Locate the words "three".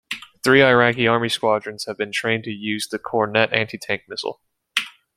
0.43-0.63